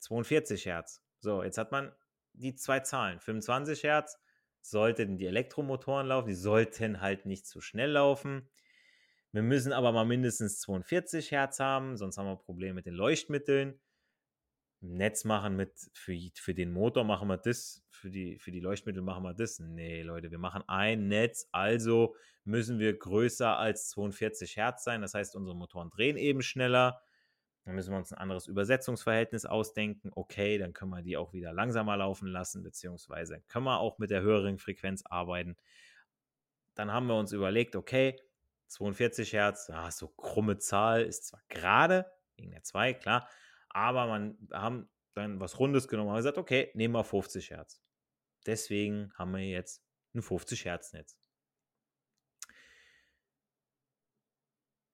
42 0.00 0.66
Hertz. 0.66 1.02
So, 1.20 1.42
jetzt 1.42 1.58
hat 1.58 1.72
man 1.72 1.92
die 2.32 2.54
zwei 2.54 2.80
Zahlen. 2.80 3.20
25 3.20 3.82
Hertz 3.82 4.18
sollten 4.60 5.16
die 5.16 5.26
Elektromotoren 5.26 6.06
laufen, 6.06 6.28
die 6.28 6.34
sollten 6.34 7.00
halt 7.00 7.26
nicht 7.26 7.46
zu 7.46 7.60
schnell 7.60 7.92
laufen. 7.92 8.48
Wir 9.36 9.42
müssen 9.42 9.74
aber 9.74 9.92
mal 9.92 10.06
mindestens 10.06 10.60
42 10.60 11.30
Hertz 11.30 11.60
haben, 11.60 11.98
sonst 11.98 12.16
haben 12.16 12.24
wir 12.24 12.36
Probleme 12.36 12.72
mit 12.72 12.86
den 12.86 12.94
Leuchtmitteln. 12.94 13.78
Netz 14.80 15.26
machen 15.26 15.56
mit, 15.56 15.74
für, 15.92 16.16
für 16.36 16.54
den 16.54 16.72
Motor 16.72 17.04
machen 17.04 17.28
wir 17.28 17.36
das, 17.36 17.84
für 17.90 18.08
die, 18.08 18.38
für 18.38 18.50
die 18.50 18.60
Leuchtmittel 18.60 19.02
machen 19.02 19.24
wir 19.24 19.34
das. 19.34 19.58
Nee, 19.58 20.00
Leute, 20.00 20.30
wir 20.30 20.38
machen 20.38 20.62
ein 20.68 21.08
Netz, 21.08 21.50
also 21.52 22.16
müssen 22.44 22.78
wir 22.78 22.98
größer 22.98 23.58
als 23.58 23.90
42 23.90 24.56
Hertz 24.56 24.84
sein. 24.84 25.02
Das 25.02 25.12
heißt, 25.12 25.36
unsere 25.36 25.54
Motoren 25.54 25.90
drehen 25.90 26.16
eben 26.16 26.40
schneller. 26.40 27.02
Dann 27.66 27.74
müssen 27.74 27.90
wir 27.90 27.98
uns 27.98 28.14
ein 28.14 28.18
anderes 28.18 28.46
Übersetzungsverhältnis 28.46 29.44
ausdenken. 29.44 30.12
Okay, 30.14 30.56
dann 30.56 30.72
können 30.72 30.92
wir 30.92 31.02
die 31.02 31.18
auch 31.18 31.34
wieder 31.34 31.52
langsamer 31.52 31.98
laufen 31.98 32.28
lassen, 32.28 32.62
beziehungsweise 32.62 33.42
können 33.48 33.66
wir 33.66 33.80
auch 33.80 33.98
mit 33.98 34.08
der 34.10 34.22
höheren 34.22 34.56
Frequenz 34.56 35.02
arbeiten. 35.04 35.58
Dann 36.74 36.90
haben 36.90 37.06
wir 37.06 37.16
uns 37.16 37.32
überlegt, 37.32 37.76
okay, 37.76 38.18
42 38.68 39.32
Hertz, 39.32 39.70
ah, 39.70 39.90
so 39.90 40.08
krumme 40.08 40.58
Zahl, 40.58 41.02
ist 41.02 41.26
zwar 41.26 41.42
gerade, 41.48 42.10
wegen 42.36 42.50
der 42.50 42.62
2, 42.62 42.94
klar, 42.94 43.28
aber 43.68 44.06
man 44.06 44.38
haben 44.52 44.88
dann 45.14 45.40
was 45.40 45.58
Rundes 45.58 45.88
genommen 45.88 46.10
und 46.10 46.16
gesagt, 46.16 46.38
okay, 46.38 46.70
nehmen 46.74 46.94
wir 46.94 47.04
50 47.04 47.50
Hertz. 47.50 47.80
Deswegen 48.44 49.12
haben 49.14 49.32
wir 49.32 49.46
jetzt 49.46 49.82
ein 50.14 50.22
50 50.22 50.64
Hertz 50.64 50.92
Netz. 50.92 51.16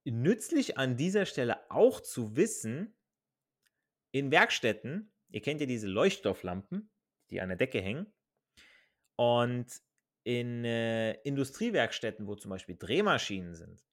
nützlich 0.05 0.79
an 0.79 0.97
dieser 0.97 1.27
Stelle 1.27 1.71
auch 1.71 2.01
zu 2.01 2.37
wissen, 2.37 2.97
in 4.11 4.31
Werkstätten, 4.31 5.13
ihr 5.29 5.41
kennt 5.41 5.61
ja 5.61 5.67
diese 5.67 5.87
Leuchtstofflampen, 5.87 6.91
die 7.31 7.41
an 7.41 7.49
der 7.49 7.57
Decke 7.57 7.81
hängen, 7.81 8.13
und 9.17 9.67
in 10.25 10.65
äh, 10.65 11.15
Industriewerkstätten, 11.23 12.27
wo 12.27 12.35
zum 12.37 12.51
Beispiel 12.51 12.77
Drehmaschinen 12.77 13.55
sind, 13.55 13.85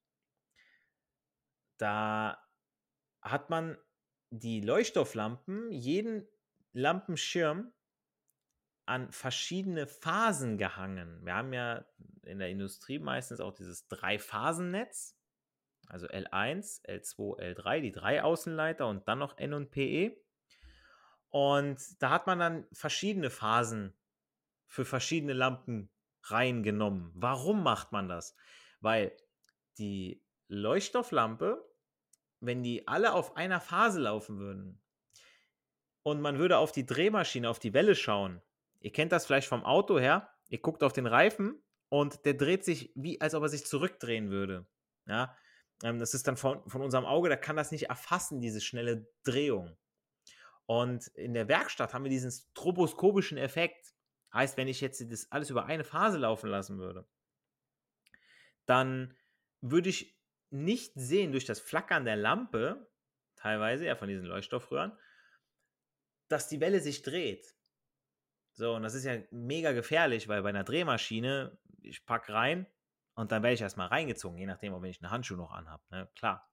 da 1.78 2.38
hat 3.22 3.50
man 3.50 3.78
die 4.30 4.62
Leuchtstofflampen, 4.62 5.72
jeden 5.72 6.28
Lampenschirm 6.74 7.74
an 8.86 9.12
verschiedene 9.12 9.88
Phasen 9.88 10.58
gehangen. 10.58 11.26
Wir 11.26 11.36
haben 11.36 11.54
ja 11.54 11.86
in 12.24 12.40
der 12.40 12.50
Industrie 12.50 13.00
meistens 13.00 13.40
auch 13.40 13.54
dieses 13.54 13.88
Drei-Phasen-Netz, 13.88 15.16
also 15.88 16.08
L1, 16.08 16.86
L2, 16.86 17.40
L3, 17.40 17.82
die 17.82 17.92
drei 17.92 18.24
Außenleiter 18.24 18.88
und 18.88 19.08
dann 19.08 19.20
noch 19.20 19.38
N 19.38 19.54
und 19.54 19.72
PE. 19.72 20.16
Und 21.30 22.02
da 22.02 22.10
hat 22.10 22.28
man 22.28 22.40
dann 22.40 22.68
verschiedene 22.72 23.30
Phasen 23.30 23.96
für 24.68 24.86
verschiedene 24.86 25.34
Lampen 25.34 25.92
reingenommen. 26.24 27.12
Warum 27.16 27.64
macht 27.64 27.92
man 27.92 28.08
das? 28.08 28.36
Weil 28.82 29.16
die 29.78 30.24
Leuchtstofflampe, 30.48 31.66
wenn 32.40 32.64
die 32.64 32.88
alle 32.88 33.14
auf 33.14 33.36
einer 33.36 33.60
Phase 33.60 34.00
laufen 34.00 34.40
würden 34.40 34.82
und 36.04 36.22
man 36.22 36.38
würde 36.40 36.58
auf 36.58 36.72
die 36.72 36.86
Drehmaschine, 36.86 37.50
auf 37.50 37.60
die 37.60 37.74
Welle 37.74 37.96
schauen, 37.96 38.42
ihr 38.80 38.92
kennt 38.92 39.12
das 39.12 39.26
vielleicht 39.26 39.48
vom 39.48 39.64
Auto 39.64 40.00
her, 40.00 40.30
ihr 40.50 40.60
guckt 40.60 40.84
auf 40.84 40.94
den 40.94 41.06
Reifen 41.06 41.62
und 41.90 42.26
der 42.26 42.34
dreht 42.34 42.64
sich 42.64 42.92
wie, 42.96 43.20
als 43.22 43.36
ob 43.36 43.44
er 43.44 43.50
sich 43.50 43.66
zurückdrehen 43.66 44.30
würde. 44.30 44.68
Ja, 45.06 45.36
ähm, 45.84 46.00
das 46.00 46.14
ist 46.14 46.28
dann 46.28 46.38
von, 46.38 46.68
von 46.70 46.82
unserem 46.82 47.06
Auge, 47.06 47.30
da 47.30 47.36
kann 47.36 47.56
das 47.56 47.72
nicht 47.72 47.90
erfassen, 47.90 48.42
diese 48.42 48.62
schnelle 48.62 49.08
Drehung. 49.24 49.78
Und 50.66 51.08
in 51.08 51.34
der 51.34 51.48
Werkstatt 51.48 51.94
haben 51.94 52.04
wir 52.04 52.12
diesen 52.12 52.32
stroboskopischen 52.32 53.38
Effekt. 53.38 53.96
Heißt, 54.34 54.58
wenn 54.58 54.68
ich 54.68 54.82
jetzt 54.82 55.12
das 55.12 55.32
alles 55.32 55.50
über 55.50 55.66
eine 55.66 55.84
Phase 55.84 56.18
laufen 56.18 56.50
lassen 56.50 56.78
würde, 56.78 57.08
dann 58.66 59.16
würde 59.62 59.90
ich 59.90 60.20
nicht 60.52 60.94
sehen 60.96 61.32
durch 61.32 61.46
das 61.46 61.60
Flackern 61.60 62.06
der 62.06 62.16
Lampe, 62.16 62.92
teilweise 63.36 63.86
ja 63.86 63.96
von 63.96 64.10
diesen 64.10 64.26
Leuchtstoffröhren, 64.26 64.98
dass 66.28 66.48
die 66.48 66.60
Welle 66.60 66.80
sich 66.80 67.02
dreht. 67.02 67.56
So, 68.54 68.76
und 68.76 68.84
das 68.84 68.94
ist 68.94 69.06
ja 69.06 69.18
mega 69.32 69.72
gefährlich, 69.72 70.28
weil 70.28 70.44
bei 70.44 70.50
einer 70.50 70.64
Drehmaschine, 70.64 71.58
ich 71.82 72.06
packe 72.06 72.34
rein 72.34 72.68
und 73.16 73.32
dann 73.32 73.42
werde 73.42 73.54
ich 73.54 73.62
erstmal 73.62 73.88
reingezogen, 73.88 74.38
je 74.38 74.46
nachdem, 74.46 74.74
ob 74.74 74.84
ich 74.84 75.02
einen 75.02 75.12
Handschuh 75.12 75.36
noch 75.36 75.52
anhabe, 75.52 75.84
ne? 75.90 76.10
Klar. 76.16 76.52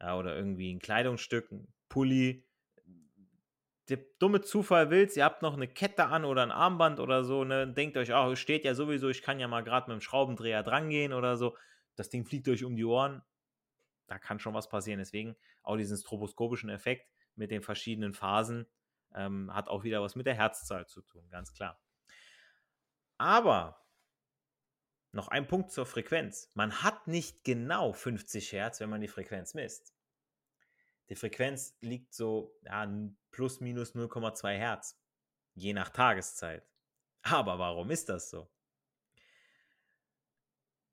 Ja, 0.00 0.16
oder 0.18 0.36
irgendwie 0.36 0.72
ein 0.72 0.80
Kleidungsstück, 0.80 1.50
ein 1.50 1.72
Pulli, 1.88 2.46
der 3.88 3.98
dumme 4.18 4.40
Zufall 4.40 4.90
willst, 4.90 5.16
ihr 5.16 5.24
habt 5.24 5.42
noch 5.42 5.54
eine 5.54 5.68
Kette 5.68 6.06
an 6.06 6.24
oder 6.24 6.42
ein 6.42 6.50
Armband 6.50 7.00
oder 7.00 7.24
so, 7.24 7.44
ne, 7.44 7.70
denkt 7.72 7.96
euch, 7.96 8.12
ach, 8.12 8.28
oh, 8.28 8.34
steht 8.34 8.64
ja 8.64 8.74
sowieso, 8.74 9.08
ich 9.08 9.22
kann 9.22 9.40
ja 9.40 9.48
mal 9.48 9.62
gerade 9.62 9.90
mit 9.90 10.00
dem 10.00 10.00
Schraubendreher 10.00 10.62
drangehen 10.62 11.12
oder 11.12 11.36
so. 11.36 11.56
Das 11.96 12.08
Ding 12.08 12.24
fliegt 12.24 12.48
euch 12.48 12.64
um 12.64 12.76
die 12.76 12.84
Ohren. 12.84 13.22
Da 14.06 14.18
kann 14.18 14.38
schon 14.38 14.54
was 14.54 14.68
passieren. 14.68 14.98
Deswegen 14.98 15.36
auch 15.62 15.76
diesen 15.76 15.96
stroboskopischen 15.96 16.70
Effekt 16.70 17.10
mit 17.36 17.50
den 17.50 17.62
verschiedenen 17.62 18.14
Phasen 18.14 18.66
ähm, 19.14 19.52
hat 19.54 19.68
auch 19.68 19.84
wieder 19.84 20.02
was 20.02 20.16
mit 20.16 20.26
der 20.26 20.34
Herzzahl 20.34 20.86
zu 20.86 21.02
tun, 21.02 21.28
ganz 21.30 21.52
klar. 21.52 21.80
Aber 23.18 23.80
noch 25.12 25.28
ein 25.28 25.46
Punkt 25.46 25.70
zur 25.70 25.86
Frequenz. 25.86 26.50
Man 26.54 26.82
hat 26.82 27.06
nicht 27.06 27.44
genau 27.44 27.92
50 27.92 28.52
Hertz, 28.52 28.80
wenn 28.80 28.90
man 28.90 29.00
die 29.00 29.08
Frequenz 29.08 29.54
misst. 29.54 29.93
Die 31.08 31.16
Frequenz 31.16 31.76
liegt 31.80 32.14
so 32.14 32.56
ja, 32.62 32.90
plus 33.30 33.60
minus 33.60 33.94
0,2 33.94 34.56
Hertz, 34.56 34.98
je 35.54 35.72
nach 35.72 35.90
Tageszeit. 35.90 36.66
Aber 37.22 37.58
warum 37.58 37.90
ist 37.90 38.08
das 38.08 38.30
so? 38.30 38.50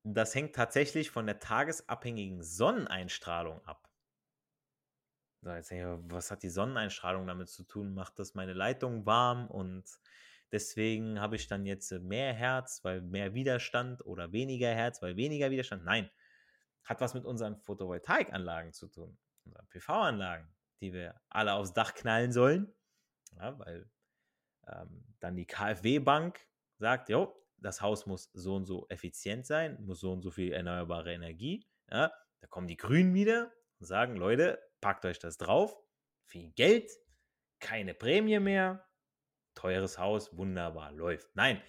Das 0.04 0.34
hängt 0.34 0.56
tatsächlich 0.56 1.12
von 1.12 1.28
der 1.28 1.40
tagesabhängigen 1.40 2.42
Sonneneinstrahlung 2.42 3.64
ab. 3.66 3.90
So, 5.42 5.52
jetzt, 5.52 5.72
was 5.72 6.32
hat 6.32 6.44
die 6.44 6.50
Sonneneinstrahlung 6.50 7.26
damit 7.28 7.50
zu 7.50 7.64
tun? 7.64 7.94
Macht 7.94 8.20
das 8.20 8.34
meine 8.34 8.54
Leitung 8.54 9.06
warm 9.06 9.48
und 9.48 9.84
deswegen 10.52 11.20
habe 11.20 11.36
ich 11.36 11.48
dann 11.48 11.66
jetzt 11.66 11.92
mehr 11.92 12.34
Hertz, 12.34 12.84
weil 12.84 13.02
mehr 13.02 13.34
Widerstand 13.34 14.06
oder 14.06 14.32
weniger 14.32 14.70
Hertz, 14.70 15.02
weil 15.02 15.16
weniger 15.16 15.52
Widerstand? 15.52 15.84
Nein, 15.84 16.10
hat 16.84 17.02
was 17.02 17.14
mit 17.14 17.26
unseren 17.26 17.58
Photovoltaikanlagen 17.58 18.74
zu 18.74 18.88
tun 18.88 19.18
unseren 19.52 19.68
PV-Anlagen, 19.70 20.48
die 20.82 20.94
wir 20.94 21.20
alle 21.30 21.54
aufs 21.54 21.74
Dach 21.74 21.94
knallen 21.94 22.32
sollen, 22.32 22.74
ja, 23.38 23.58
weil 23.60 23.90
ähm, 24.68 25.16
dann 25.20 25.36
die 25.36 25.46
KfW-Bank 25.46 26.40
sagt, 26.78 27.10
jo, 27.10 27.36
das 27.58 27.82
Haus 27.82 28.06
muss 28.06 28.32
so 28.34 28.56
und 28.56 28.66
so 28.66 28.88
effizient 28.90 29.46
sein, 29.46 29.78
muss 29.86 30.00
so 30.00 30.12
und 30.12 30.22
so 30.22 30.32
viel 30.32 30.52
erneuerbare 30.52 31.14
Energie. 31.14 31.68
Ja, 31.90 32.12
da 32.40 32.48
kommen 32.48 32.68
die 32.68 32.78
Grünen 32.78 33.14
wieder 33.14 33.52
und 33.80 33.86
sagen, 33.86 34.16
Leute, 34.16 34.60
packt 34.82 35.06
euch 35.06 35.20
das 35.20 35.38
drauf, 35.38 35.78
viel 36.26 36.52
Geld, 36.54 36.92
keine 37.60 37.94
Prämie 37.94 38.40
mehr, 38.40 38.88
teures 39.54 40.00
Haus, 40.00 40.36
wunderbar, 40.36 40.92
läuft. 40.92 41.36
Nein, 41.36 41.62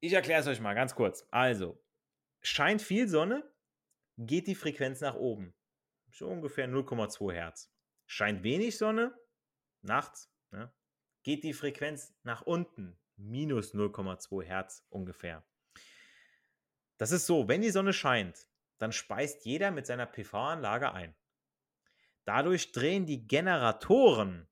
ich 0.00 0.12
erkläre 0.12 0.40
es 0.40 0.46
euch 0.48 0.60
mal 0.60 0.74
ganz 0.74 0.94
kurz. 0.94 1.26
Also, 1.30 1.80
scheint 2.42 2.82
viel 2.82 3.06
Sonne, 3.06 3.48
geht 4.16 4.48
die 4.48 4.54
Frequenz 4.54 5.00
nach 5.00 5.14
oben 5.14 5.55
so 6.16 6.28
ungefähr 6.28 6.68
0,2 6.68 7.32
Hertz. 7.32 7.70
Scheint 8.06 8.42
wenig 8.42 8.78
Sonne, 8.78 9.14
nachts, 9.82 10.32
ne, 10.50 10.72
geht 11.22 11.44
die 11.44 11.52
Frequenz 11.52 12.14
nach 12.22 12.42
unten, 12.42 12.98
minus 13.16 13.74
0,2 13.74 14.44
Hertz 14.44 14.86
ungefähr. 14.88 15.44
Das 16.98 17.12
ist 17.12 17.26
so, 17.26 17.48
wenn 17.48 17.62
die 17.62 17.70
Sonne 17.70 17.92
scheint, 17.92 18.48
dann 18.78 18.92
speist 18.92 19.44
jeder 19.44 19.70
mit 19.70 19.86
seiner 19.86 20.06
PV-Anlage 20.06 20.92
ein. 20.92 21.14
Dadurch 22.24 22.72
drehen 22.72 23.06
die 23.06 23.26
Generatoren, 23.26 24.48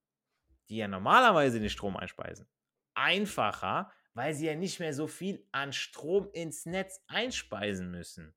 die 0.68 0.76
ja 0.76 0.88
normalerweise 0.88 1.60
den 1.60 1.70
Strom 1.70 1.96
einspeisen, 1.96 2.48
einfacher, 2.94 3.90
weil 4.12 4.34
sie 4.34 4.46
ja 4.46 4.54
nicht 4.54 4.80
mehr 4.80 4.94
so 4.94 5.06
viel 5.06 5.46
an 5.52 5.72
Strom 5.72 6.30
ins 6.32 6.66
Netz 6.66 7.02
einspeisen 7.08 7.90
müssen. 7.90 8.34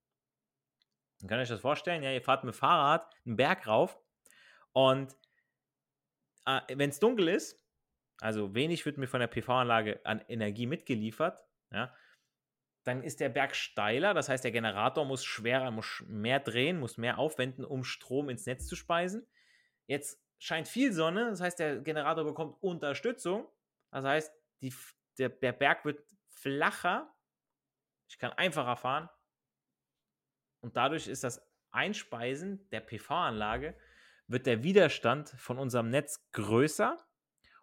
Dann 1.19 1.29
könnt 1.29 1.39
ihr 1.39 1.43
euch 1.43 1.49
das 1.49 1.61
vorstellen, 1.61 2.03
ja, 2.03 2.11
ihr 2.11 2.21
fahrt 2.21 2.43
mit 2.43 2.53
dem 2.53 2.57
Fahrrad 2.57 3.13
einen 3.25 3.35
Berg 3.37 3.67
rauf 3.67 3.99
und 4.73 5.15
äh, 6.45 6.61
wenn 6.75 6.89
es 6.89 6.99
dunkel 6.99 7.27
ist, 7.27 7.63
also 8.19 8.53
wenig 8.53 8.85
wird 8.85 8.97
mir 8.97 9.07
von 9.07 9.19
der 9.19 9.27
PV-Anlage 9.27 10.01
an 10.05 10.21
Energie 10.27 10.67
mitgeliefert, 10.67 11.39
ja, 11.71 11.93
dann 12.83 13.03
ist 13.03 13.19
der 13.19 13.29
Berg 13.29 13.55
steiler, 13.55 14.13
das 14.13 14.29
heißt, 14.29 14.43
der 14.43 14.51
Generator 14.51 15.03
muss 15.03 15.25
schwerer, 15.25 15.71
muss 15.71 16.03
mehr 16.07 16.39
drehen, 16.39 16.79
muss 16.79 16.97
mehr 16.97 17.17
aufwenden, 17.17 17.65
um 17.65 17.83
Strom 17.83 18.29
ins 18.29 18.45
Netz 18.45 18.65
zu 18.65 18.77
speisen. 18.77 19.27
Jetzt 19.87 20.23
scheint 20.39 20.69
viel 20.69 20.93
Sonne, 20.93 21.29
das 21.29 21.41
heißt, 21.41 21.59
der 21.59 21.81
Generator 21.81 22.23
bekommt 22.23 22.61
Unterstützung, 22.61 23.45
das 23.91 24.05
heißt, 24.05 24.33
die, 24.61 24.73
der, 25.17 25.29
der 25.29 25.51
Berg 25.51 25.83
wird 25.83 26.01
flacher, 26.29 27.13
ich 28.07 28.17
kann 28.17 28.31
einfacher 28.31 28.77
fahren, 28.77 29.09
und 30.61 30.77
dadurch 30.77 31.07
ist 31.07 31.23
das 31.23 31.41
Einspeisen 31.71 32.67
der 32.71 32.81
PV-Anlage, 32.81 33.75
wird 34.27 34.45
der 34.45 34.63
Widerstand 34.63 35.29
von 35.29 35.57
unserem 35.57 35.89
Netz 35.89 36.29
größer 36.31 36.97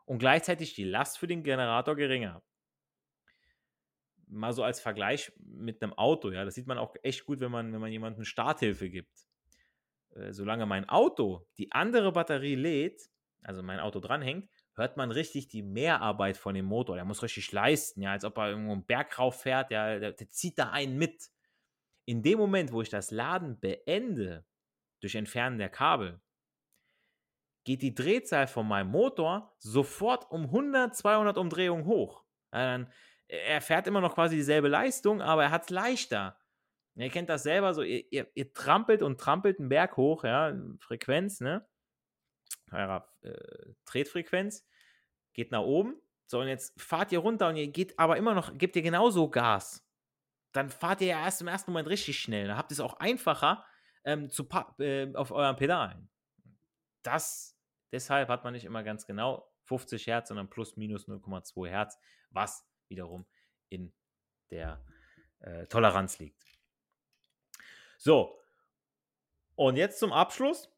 und 0.04 0.18
gleichzeitig 0.18 0.74
die 0.74 0.84
Last 0.84 1.18
für 1.18 1.26
den 1.26 1.42
Generator 1.42 1.96
geringer. 1.96 2.42
Mal 4.26 4.52
so 4.52 4.62
als 4.62 4.80
Vergleich 4.80 5.32
mit 5.38 5.82
einem 5.82 5.92
Auto, 5.92 6.30
ja, 6.30 6.44
das 6.44 6.54
sieht 6.54 6.66
man 6.66 6.78
auch 6.78 6.94
echt 7.02 7.26
gut, 7.26 7.40
wenn 7.40 7.50
man, 7.50 7.72
wenn 7.72 7.80
man 7.80 7.92
jemandem 7.92 8.24
Starthilfe 8.24 8.88
gibt. 8.88 9.26
Äh, 10.14 10.32
solange 10.32 10.66
mein 10.66 10.88
Auto 10.88 11.46
die 11.58 11.72
andere 11.72 12.12
Batterie 12.12 12.54
lädt, 12.54 13.10
also 13.42 13.62
mein 13.62 13.80
Auto 13.80 14.00
dranhängt, 14.00 14.48
hört 14.74 14.96
man 14.96 15.10
richtig 15.10 15.48
die 15.48 15.62
Mehrarbeit 15.62 16.36
von 16.36 16.54
dem 16.54 16.64
Motor. 16.64 16.96
Der 16.96 17.04
muss 17.04 17.22
richtig 17.22 17.52
leisten, 17.52 18.00
ja, 18.00 18.12
als 18.12 18.24
ob 18.24 18.38
er 18.38 18.50
irgendwo 18.50 18.72
einen 18.72 18.86
Berg 18.86 19.18
rauf 19.18 19.42
fährt, 19.42 19.70
ja, 19.70 19.98
der, 19.98 20.12
der 20.12 20.30
zieht 20.30 20.58
da 20.58 20.70
einen 20.70 20.96
mit 20.96 21.30
in 22.06 22.22
dem 22.22 22.38
Moment, 22.38 22.72
wo 22.72 22.82
ich 22.82 22.90
das 22.90 23.10
Laden 23.10 23.58
beende, 23.58 24.44
durch 25.00 25.14
Entfernen 25.14 25.58
der 25.58 25.68
Kabel, 25.68 26.20
geht 27.64 27.82
die 27.82 27.94
Drehzahl 27.94 28.46
von 28.46 28.66
meinem 28.66 28.90
Motor 28.90 29.54
sofort 29.58 30.30
um 30.30 30.44
100, 30.44 30.94
200 30.94 31.38
Umdrehungen 31.38 31.86
hoch. 31.86 32.24
er 32.50 33.60
fährt 33.60 33.86
immer 33.86 34.00
noch 34.00 34.14
quasi 34.14 34.36
dieselbe 34.36 34.68
Leistung, 34.68 35.20
aber 35.22 35.44
er 35.44 35.50
hat 35.50 35.64
es 35.64 35.70
leichter. 35.70 36.38
Ihr 36.96 37.10
kennt 37.10 37.28
das 37.28 37.42
selber 37.42 37.74
so, 37.74 37.82
ihr, 37.82 38.04
ihr, 38.12 38.30
ihr, 38.34 38.52
trampelt 38.52 39.02
und 39.02 39.20
trampelt 39.20 39.58
einen 39.58 39.68
Berg 39.68 39.96
hoch, 39.96 40.22
ja, 40.24 40.54
Frequenz, 40.78 41.40
ne? 41.40 41.66
Eurer 42.70 43.08
äh, 43.22 43.74
Tretfrequenz 43.84 44.66
geht 45.32 45.50
nach 45.50 45.62
oben. 45.62 46.00
So, 46.26 46.40
und 46.40 46.46
jetzt 46.46 46.80
fahrt 46.80 47.10
ihr 47.10 47.18
runter 47.18 47.48
und 47.48 47.56
ihr 47.56 47.68
geht 47.68 47.98
aber 47.98 48.16
immer 48.16 48.34
noch, 48.34 48.56
gebt 48.56 48.76
ihr 48.76 48.82
genauso 48.82 49.28
Gas 49.28 49.83
dann 50.54 50.70
fahrt 50.70 51.00
ihr 51.00 51.08
ja 51.08 51.24
erst 51.24 51.40
im 51.40 51.48
ersten 51.48 51.72
Moment 51.72 51.88
richtig 51.88 52.18
schnell. 52.18 52.46
Dann 52.46 52.56
habt 52.56 52.70
ihr 52.70 52.76
es 52.76 52.80
auch 52.80 52.94
einfacher, 53.00 53.66
ähm, 54.04 54.30
zu 54.30 54.48
äh, 54.78 55.12
auf 55.14 55.32
euren 55.32 55.56
Pedalen. 55.56 56.08
Das, 57.02 57.58
deshalb 57.92 58.28
hat 58.28 58.44
man 58.44 58.54
nicht 58.54 58.64
immer 58.64 58.82
ganz 58.82 59.04
genau 59.06 59.52
50 59.64 60.06
Hertz, 60.06 60.28
sondern 60.28 60.48
plus 60.48 60.76
minus 60.76 61.08
0,2 61.08 61.68
Hertz, 61.68 61.98
was 62.30 62.66
wiederum 62.88 63.26
in 63.68 63.92
der 64.50 64.84
äh, 65.40 65.66
Toleranz 65.66 66.18
liegt. 66.18 66.44
So, 67.98 68.38
und 69.56 69.76
jetzt 69.76 69.98
zum 69.98 70.12
Abschluss. 70.12 70.70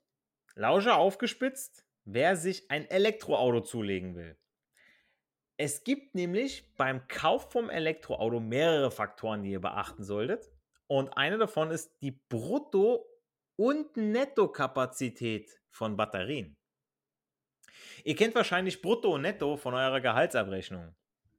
Lauscher 0.55 0.97
aufgespitzt, 0.97 1.85
wer 2.05 2.35
sich 2.35 2.71
ein 2.71 2.89
Elektroauto 2.89 3.61
zulegen 3.61 4.17
will. 4.17 4.39
Es 5.59 5.85
gibt 5.85 6.15
nämlich 6.15 6.75
beim 6.77 7.09
Kauf 7.09 7.51
vom 7.51 7.71
Elektroauto 7.71 8.41
mehrere 8.41 8.91
Faktoren, 8.91 9.43
die 9.43 9.53
ihr 9.53 9.61
beachten 9.61 10.05
solltet. 10.05 10.51
Und 10.87 11.17
eine 11.17 11.39
davon 11.39 11.71
ist 11.71 12.01
die 12.03 12.13
Brutto- 12.13 13.07
und 13.57 13.97
Nettokapazität 13.97 15.61
von 15.71 15.97
Batterien. 15.97 16.57
Ihr 18.05 18.15
kennt 18.15 18.35
wahrscheinlich 18.35 18.83
Brutto 18.83 19.15
und 19.15 19.23
Netto 19.23 19.57
von 19.57 19.75
eurer 19.75 20.01
Gehaltsabrechnung. 20.01 20.95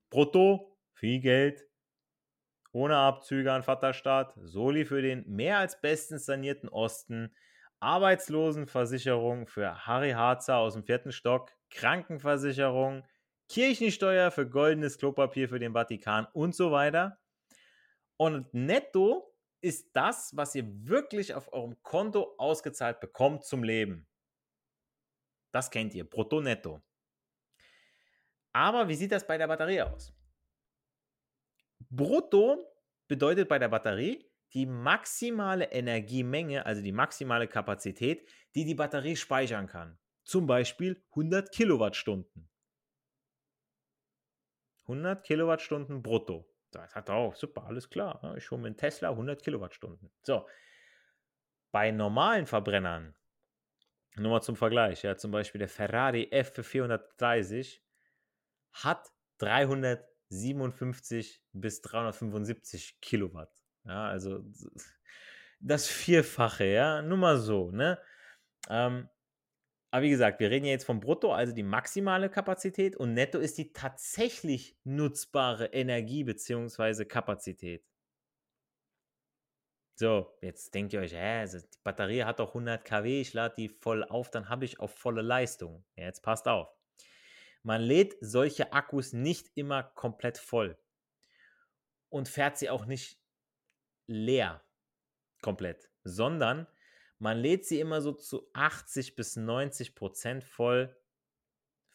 Brutto, 0.10 0.78
viel 0.94 1.20
Geld, 1.20 1.68
ohne 2.72 2.98
Abzüge 2.98 3.52
an 3.52 3.64
Vaterstaat, 3.64 4.34
Soli 4.38 4.86
für 4.86 5.02
den 5.02 5.28
mehr 5.28 5.60
als 5.60 5.80
bestens 5.80 6.26
sanierten 6.26 6.70
Osten, 6.70 7.36
Arbeitslosenversicherung 7.80 9.48
für 9.48 9.86
Harry 9.86 10.12
Harzer 10.12 10.58
aus 10.58 10.74
dem 10.74 10.84
vierten 10.84 11.12
Stock, 11.12 11.52
Krankenversicherung, 11.70 13.04
Kirchensteuer 13.50 14.32
für 14.32 14.50
goldenes 14.50 14.98
Klopapier 14.98 15.50
für 15.50 15.60
den 15.60 15.74
Vatikan 15.74 16.28
und 16.34 16.56
so 16.56 16.72
weiter. 16.72 17.20
Und 18.18 18.54
netto 18.54 19.34
ist 19.62 19.96
das, 19.96 20.36
was 20.36 20.56
ihr 20.56 20.66
wirklich 20.88 21.34
auf 21.34 21.52
eurem 21.54 21.82
Konto 21.84 22.36
ausgezahlt 22.38 23.00
bekommt 23.00 23.44
zum 23.46 23.64
Leben. 23.64 24.08
Das 25.52 25.72
kennt 25.72 25.94
ihr, 25.96 26.04
brutto 26.04 26.42
netto. 26.42 26.82
Aber 28.54 28.88
wie 28.88 28.96
sieht 28.96 29.12
das 29.12 29.26
bei 29.26 29.38
der 29.38 29.48
Batterie 29.48 29.82
aus? 29.82 30.14
Brutto 31.90 32.66
bedeutet 33.08 33.48
bei 33.48 33.60
der 33.60 33.70
Batterie 33.70 34.30
die 34.54 34.66
maximale 34.66 35.66
Energiemenge, 35.66 36.66
also 36.66 36.82
die 36.82 36.92
maximale 36.92 37.48
Kapazität, 37.48 38.28
die 38.56 38.66
die 38.66 38.76
Batterie 38.76 39.16
speichern 39.16 39.68
kann. 39.68 40.00
Zum 40.24 40.48
Beispiel 40.48 41.04
100 41.12 41.52
Kilowattstunden. 41.52 42.50
100 44.88 45.24
Kilowattstunden 45.24 46.02
brutto. 46.02 46.50
Das 46.72 46.96
hat 46.96 47.10
auch, 47.10 47.36
super, 47.36 47.66
alles 47.66 47.90
klar. 47.90 48.22
Ne? 48.24 48.38
Ich 48.38 48.50
hole 48.52 48.62
mir 48.62 48.68
einen 48.68 48.78
Tesla 48.78 49.10
100 49.10 49.44
Kilowattstunden. 49.44 50.10
So. 50.24 50.48
Bei 51.72 51.92
normalen 51.92 52.46
Verbrennern, 52.46 53.14
nur 54.16 54.32
mal 54.32 54.42
zum 54.42 54.56
Vergleich, 54.56 55.04
ja, 55.04 55.18
zum 55.18 55.32
Beispiel 55.32 55.60
der 55.60 55.70
Ferrari 55.70 56.30
F430 56.32 57.82
hat 58.72 59.12
357 59.38 61.44
bis 61.52 61.82
375 61.82 63.02
Kilowatt. 63.02 63.52
Ja, 63.84 64.08
also 64.08 64.44
das 65.60 65.88
Vierfache, 65.88 66.66
ja, 66.66 67.02
nur 67.02 67.18
mal 67.18 67.38
so, 67.38 67.72
ne? 67.72 68.00
Ähm, 68.70 69.10
aber 69.92 70.04
wie 70.04 70.10
gesagt, 70.10 70.40
wir 70.40 70.50
reden 70.52 70.66
ja 70.66 70.72
jetzt 70.72 70.86
vom 70.86 71.00
Brutto, 71.00 71.34
also 71.34 71.54
die 71.54 71.64
maximale 71.64 72.30
Kapazität 72.30 72.96
und 72.96 73.14
Netto 73.14 73.40
ist 73.40 73.58
die 73.58 73.72
tatsächlich 73.72 74.78
nutzbare 74.84 75.68
Energie 75.68 76.24
bzw. 76.24 77.06
Kapazität. 77.06 77.86
So, 80.00 80.38
jetzt 80.42 80.76
denkt 80.76 80.94
ihr 80.94 81.00
euch, 81.00 81.14
hä, 81.14 81.40
also 81.40 81.60
die 81.60 81.80
Batterie 81.84 82.24
hat 82.24 82.40
doch 82.40 82.50
100 82.50 82.86
kW, 82.86 83.22
ich 83.22 83.34
lade 83.34 83.56
die 83.58 83.70
voll 83.70 84.04
auf, 84.04 84.30
dann 84.30 84.48
habe 84.50 84.66
ich 84.66 84.80
auch 84.80 84.92
volle 84.92 85.24
Leistung. 85.24 85.84
Ja, 85.96 86.04
jetzt 86.06 86.22
passt 86.22 86.48
auf. 86.48 86.70
Man 87.64 87.82
lädt 87.82 88.16
solche 88.22 88.74
Akkus 88.74 89.14
nicht 89.14 89.50
immer 89.56 89.84
komplett 89.84 90.38
voll 90.38 90.78
und 92.10 92.30
fährt 92.30 92.58
sie 92.58 92.70
auch 92.70 92.86
nicht 92.86 93.20
leer 94.06 94.64
komplett, 95.42 95.90
sondern 96.04 96.68
man 97.20 97.38
lädt 97.38 97.66
sie 97.66 97.80
immer 97.80 98.02
so 98.02 98.12
zu 98.12 98.50
80 98.54 99.16
bis 99.16 99.36
90 99.36 99.96
Prozent 99.96 100.44
voll, 100.44 100.96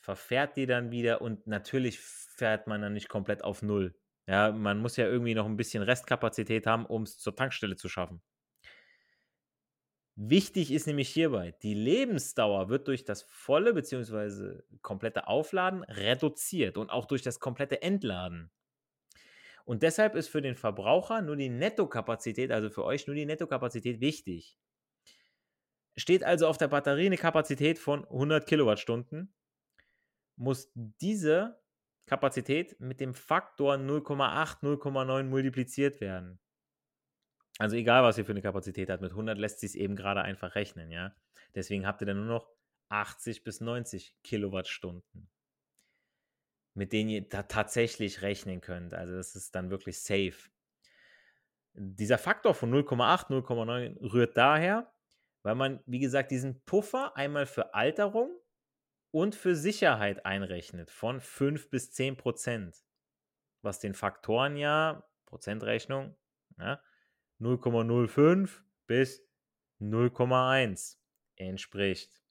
verfährt 0.00 0.56
die 0.56 0.66
dann 0.66 0.90
wieder 0.90 1.22
und 1.22 1.46
natürlich 1.46 2.00
fährt 2.00 2.66
man 2.66 2.82
dann 2.82 2.92
nicht 2.92 3.08
komplett 3.08 3.44
auf 3.44 3.62
Null. 3.62 3.94
Ja, 4.26 4.52
man 4.52 4.78
muss 4.78 4.96
ja 4.96 5.06
irgendwie 5.06 5.34
noch 5.34 5.46
ein 5.46 5.56
bisschen 5.56 5.82
Restkapazität 5.82 6.66
haben, 6.66 6.86
um 6.86 7.02
es 7.02 7.18
zur 7.18 7.36
Tankstelle 7.36 7.76
zu 7.76 7.88
schaffen. 7.88 8.22
Wichtig 10.14 10.70
ist 10.70 10.86
nämlich 10.86 11.08
hierbei, 11.08 11.54
die 11.62 11.72
Lebensdauer 11.72 12.68
wird 12.68 12.86
durch 12.86 13.04
das 13.04 13.22
volle 13.22 13.72
bzw. 13.72 14.60
komplette 14.82 15.26
Aufladen 15.26 15.84
reduziert 15.84 16.76
und 16.76 16.90
auch 16.90 17.06
durch 17.06 17.22
das 17.22 17.40
komplette 17.40 17.80
Entladen. 17.80 18.50
Und 19.64 19.82
deshalb 19.82 20.14
ist 20.14 20.28
für 20.28 20.42
den 20.42 20.56
Verbraucher 20.56 21.22
nur 21.22 21.36
die 21.36 21.48
Nettokapazität, 21.48 22.50
also 22.50 22.68
für 22.68 22.84
euch 22.84 23.06
nur 23.06 23.16
die 23.16 23.24
Nettokapazität 23.24 24.00
wichtig 24.00 24.58
steht 25.96 26.24
also 26.24 26.46
auf 26.46 26.58
der 26.58 26.68
Batterie 26.68 27.06
eine 27.06 27.18
Kapazität 27.18 27.78
von 27.78 28.04
100 28.04 28.46
Kilowattstunden, 28.46 29.34
muss 30.36 30.70
diese 30.74 31.60
Kapazität 32.06 32.78
mit 32.80 33.00
dem 33.00 33.14
Faktor 33.14 33.74
0,8, 33.74 34.62
0,9 34.62 35.24
multipliziert 35.24 36.00
werden. 36.00 36.40
Also 37.58 37.76
egal, 37.76 38.02
was 38.02 38.18
ihr 38.18 38.24
für 38.24 38.32
eine 38.32 38.42
Kapazität 38.42 38.90
habt, 38.90 39.02
mit 39.02 39.12
100 39.12 39.38
lässt 39.38 39.60
sich 39.60 39.70
es 39.70 39.74
eben 39.76 39.94
gerade 39.94 40.22
einfach 40.22 40.54
rechnen, 40.54 40.90
ja. 40.90 41.14
Deswegen 41.54 41.86
habt 41.86 42.00
ihr 42.02 42.06
dann 42.06 42.16
nur 42.16 42.26
noch 42.26 42.48
80 42.88 43.44
bis 43.44 43.60
90 43.60 44.16
Kilowattstunden, 44.22 45.30
mit 46.74 46.92
denen 46.92 47.10
ihr 47.10 47.28
da 47.28 47.42
tatsächlich 47.42 48.22
rechnen 48.22 48.60
könnt. 48.60 48.94
Also 48.94 49.14
das 49.14 49.36
ist 49.36 49.54
dann 49.54 49.70
wirklich 49.70 50.00
safe. 50.00 50.50
Dieser 51.74 52.18
Faktor 52.18 52.54
von 52.54 52.70
0,8, 52.72 53.28
0,9 53.30 54.12
rührt 54.12 54.36
daher, 54.36 54.91
weil 55.42 55.54
man, 55.54 55.80
wie 55.86 55.98
gesagt, 55.98 56.30
diesen 56.30 56.62
Puffer 56.64 57.16
einmal 57.16 57.46
für 57.46 57.74
Alterung 57.74 58.38
und 59.10 59.34
für 59.34 59.54
Sicherheit 59.54 60.24
einrechnet 60.24 60.90
von 60.90 61.20
5 61.20 61.70
bis 61.70 61.92
10 61.92 62.16
Prozent, 62.16 62.84
was 63.60 63.78
den 63.78 63.94
Faktoren 63.94 64.56
ja, 64.56 65.06
Prozentrechnung, 65.26 66.16
ja, 66.58 66.82
0,05 67.40 68.62
bis 68.86 69.26
0,1 69.80 70.98
entspricht. 71.36 72.22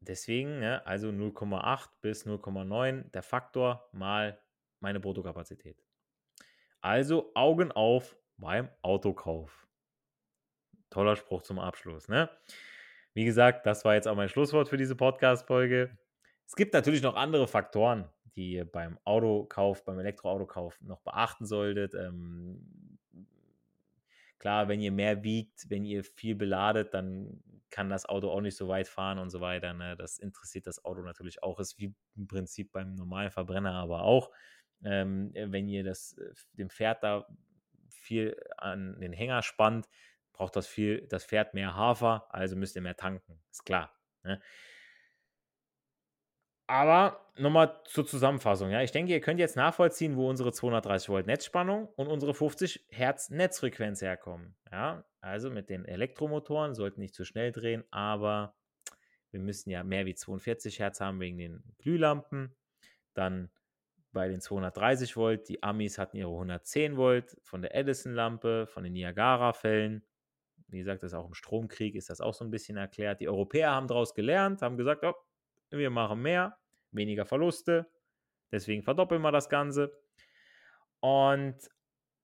Deswegen, 0.00 0.62
ja, 0.62 0.78
also 0.82 1.08
0,8 1.08 1.88
bis 2.00 2.26
0,9 2.26 3.10
der 3.10 3.22
Faktor 3.22 3.88
mal 3.92 4.40
meine 4.80 4.98
Bruttokapazität. 4.98 5.84
Also 6.80 7.32
Augen 7.34 7.70
auf 7.72 8.16
beim 8.38 8.70
Autokauf. 8.80 9.69
Toller 10.90 11.16
Spruch 11.16 11.42
zum 11.42 11.58
Abschluss, 11.58 12.08
ne? 12.08 12.28
Wie 13.14 13.24
gesagt, 13.24 13.66
das 13.66 13.84
war 13.84 13.94
jetzt 13.94 14.06
auch 14.06 14.14
mein 14.14 14.28
Schlusswort 14.28 14.68
für 14.68 14.76
diese 14.76 14.94
Podcast-Folge. 14.94 15.96
Es 16.46 16.54
gibt 16.54 16.74
natürlich 16.74 17.02
noch 17.02 17.16
andere 17.16 17.48
Faktoren, 17.48 18.08
die 18.36 18.52
ihr 18.52 18.70
beim 18.70 18.98
Autokauf, 19.04 19.84
beim 19.84 19.98
Elektroautokauf 19.98 20.80
noch 20.80 21.00
beachten 21.00 21.46
solltet. 21.46 21.94
Ähm, 21.94 22.98
klar, 24.38 24.68
wenn 24.68 24.80
ihr 24.80 24.92
mehr 24.92 25.22
wiegt, 25.24 25.68
wenn 25.70 25.84
ihr 25.84 26.04
viel 26.04 26.34
beladet, 26.34 26.94
dann 26.94 27.42
kann 27.70 27.88
das 27.88 28.06
Auto 28.06 28.30
auch 28.30 28.40
nicht 28.40 28.56
so 28.56 28.68
weit 28.68 28.88
fahren 28.88 29.18
und 29.18 29.30
so 29.30 29.40
weiter. 29.40 29.72
Ne? 29.72 29.96
Das 29.96 30.18
interessiert 30.18 30.66
das 30.66 30.84
Auto 30.84 31.02
natürlich 31.02 31.42
auch. 31.42 31.58
Ist 31.60 31.78
wie 31.78 31.94
im 32.16 32.26
Prinzip 32.26 32.72
beim 32.72 32.94
normalen 32.94 33.30
Verbrenner 33.30 33.74
aber 33.74 34.02
auch. 34.02 34.30
Ähm, 34.84 35.32
wenn 35.34 35.68
ihr 35.68 35.84
das, 35.84 36.16
äh, 36.18 36.32
dem 36.54 36.70
Pferd 36.70 37.02
da 37.02 37.26
viel 37.90 38.36
an 38.56 38.98
den 39.00 39.12
Hänger 39.12 39.42
spannt, 39.42 39.88
braucht 40.40 40.56
das, 40.56 40.66
viel, 40.66 41.06
das 41.08 41.26
Pferd 41.26 41.52
mehr 41.52 41.76
Hafer, 41.76 42.26
also 42.30 42.56
müsst 42.56 42.74
ihr 42.74 42.80
mehr 42.80 42.96
tanken. 42.96 43.42
Ist 43.50 43.66
klar. 43.66 43.94
Ne? 44.22 44.40
Aber 46.66 47.30
nochmal 47.36 47.82
zur 47.84 48.06
Zusammenfassung. 48.06 48.70
Ja, 48.70 48.80
ich 48.80 48.90
denke, 48.90 49.12
ihr 49.12 49.20
könnt 49.20 49.38
jetzt 49.38 49.56
nachvollziehen, 49.56 50.16
wo 50.16 50.30
unsere 50.30 50.50
230 50.50 51.10
Volt 51.10 51.26
Netzspannung 51.26 51.88
und 51.88 52.06
unsere 52.06 52.32
50 52.32 52.86
Hertz 52.88 53.28
Netzfrequenz 53.28 54.00
herkommen. 54.00 54.56
Ja, 54.72 55.04
also 55.20 55.50
mit 55.50 55.68
den 55.68 55.84
Elektromotoren 55.84 56.74
sollten 56.74 57.00
nicht 57.00 57.14
zu 57.14 57.26
schnell 57.26 57.52
drehen, 57.52 57.84
aber 57.90 58.56
wir 59.32 59.40
müssen 59.40 59.68
ja 59.68 59.84
mehr 59.84 60.06
wie 60.06 60.14
42 60.14 60.78
Hertz 60.78 61.02
haben 61.02 61.20
wegen 61.20 61.36
den 61.36 61.62
Glühlampen. 61.76 62.56
Dann 63.12 63.50
bei 64.12 64.28
den 64.28 64.40
230 64.40 65.16
Volt, 65.16 65.50
die 65.50 65.62
Amis 65.62 65.98
hatten 65.98 66.16
ihre 66.16 66.30
110 66.30 66.96
Volt 66.96 67.36
von 67.42 67.60
der 67.60 67.74
Edison-Lampe, 67.74 68.66
von 68.66 68.84
den 68.84 68.94
Niagara-Fällen. 68.94 70.02
Wie 70.72 70.78
gesagt, 70.78 71.02
das 71.02 71.12
ist 71.12 71.18
auch 71.18 71.26
im 71.26 71.34
Stromkrieg 71.34 71.94
ist 71.94 72.10
das 72.10 72.20
auch 72.20 72.34
so 72.34 72.44
ein 72.44 72.50
bisschen 72.50 72.76
erklärt. 72.76 73.20
Die 73.20 73.28
Europäer 73.28 73.70
haben 73.70 73.88
daraus 73.88 74.14
gelernt, 74.14 74.62
haben 74.62 74.76
gesagt, 74.76 75.04
oh, 75.04 75.14
wir 75.70 75.90
machen 75.90 76.22
mehr, 76.22 76.58
weniger 76.92 77.26
Verluste, 77.26 77.86
deswegen 78.52 78.82
verdoppeln 78.82 79.22
wir 79.22 79.32
das 79.32 79.48
Ganze. 79.48 79.92
Und 81.00 81.56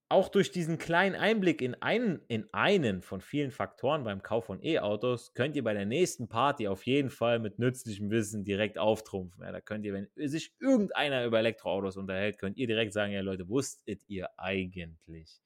auch 0.09 0.29
durch 0.29 0.53
diesen 0.53 0.79
kleinen 0.79 1.17
Einblick 1.17 1.61
in 1.61 1.75
einen, 1.83 2.21
in 2.29 2.47
einen 2.53 3.03
von 3.03 3.21
vielen 3.21 3.51
Faktoren 3.51 4.05
beim 4.05 4.23
Kauf 4.23 4.45
von 4.45 4.63
E-Autos 4.63 5.35
könnt 5.35 5.57
ihr 5.57 5.65
bei 5.65 5.75
der 5.75 5.87
nächsten 5.87 6.29
Party 6.29 6.69
auf 6.69 6.87
jeden 6.87 7.11
Fall 7.11 7.41
mit 7.41 7.59
nützlichem 7.59 8.11
Wissen 8.11 8.45
direkt 8.45 8.79
auftrumpfen. 8.79 9.43
Ja, 9.43 9.51
da 9.51 9.61
könnt 9.61 9.85
ihr, 9.85 9.93
wenn 9.93 10.09
sich 10.29 10.55
irgendeiner 10.61 11.25
über 11.25 11.41
Elektroautos 11.41 11.97
unterhält, 11.97 12.39
könnt 12.39 12.57
ihr 12.57 12.69
direkt 12.69 12.93
sagen, 12.93 13.13
ja 13.13 13.21
Leute, 13.21 13.49
wusstet 13.49 14.01
ihr 14.07 14.29
eigentlich? 14.39 15.41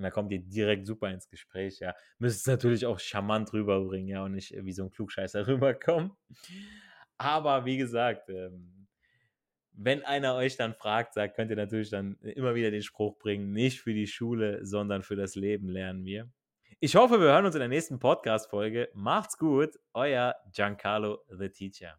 Und 0.00 0.04
da 0.04 0.10
kommt 0.10 0.32
ihr 0.32 0.40
direkt 0.40 0.86
super 0.86 1.10
ins 1.10 1.28
Gespräch, 1.28 1.78
ja. 1.78 1.94
Müsst 2.18 2.40
es 2.40 2.46
natürlich 2.46 2.86
auch 2.86 2.98
charmant 2.98 3.52
rüberbringen, 3.52 4.08
ja, 4.08 4.24
und 4.24 4.32
nicht 4.32 4.54
wie 4.56 4.72
so 4.72 4.84
ein 4.84 4.90
Klugscheißer 4.90 5.46
rüberkommen. 5.46 6.12
Aber 7.18 7.66
wie 7.66 7.76
gesagt, 7.76 8.30
ähm, 8.30 8.86
wenn 9.72 10.02
einer 10.02 10.36
euch 10.36 10.56
dann 10.56 10.72
fragt, 10.72 11.12
sagt, 11.12 11.36
könnt 11.36 11.50
ihr 11.50 11.56
natürlich 11.56 11.90
dann 11.90 12.16
immer 12.22 12.54
wieder 12.54 12.70
den 12.70 12.82
Spruch 12.82 13.18
bringen, 13.18 13.52
nicht 13.52 13.82
für 13.82 13.92
die 13.92 14.06
Schule, 14.06 14.64
sondern 14.64 15.02
für 15.02 15.16
das 15.16 15.34
Leben 15.34 15.68
lernen 15.68 16.06
wir. 16.06 16.30
Ich 16.80 16.96
hoffe, 16.96 17.20
wir 17.20 17.26
hören 17.28 17.44
uns 17.44 17.54
in 17.54 17.60
der 17.60 17.68
nächsten 17.68 17.98
Podcast-Folge. 17.98 18.88
Macht's 18.94 19.36
gut, 19.36 19.78
euer 19.92 20.34
Giancarlo 20.50 21.18
the 21.28 21.50
Teacher. 21.50 21.98